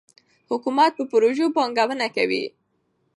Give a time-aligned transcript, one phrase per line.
[0.49, 2.45] حکومت په پروژو پانګونه کوي.